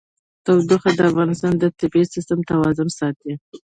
تودوخه 0.45 0.89
د 0.93 0.99
افغانستان 1.11 1.53
د 1.57 1.63
طبعي 1.79 2.03
سیسټم 2.13 2.39
توازن 2.51 2.87
ساتي. 2.99 3.33